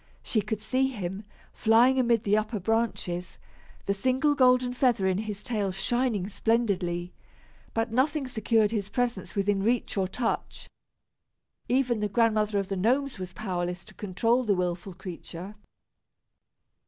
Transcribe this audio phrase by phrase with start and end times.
[0.23, 3.37] She could see him, flying amid the upper branches,
[3.85, 7.13] the single golden feather in his tail shining splendidly,
[7.75, 10.67] but nothing secured his presence within reach or touch.
[11.69, 15.53] Even the Grandmother of the Gnomes was powerless to control the wilful creature.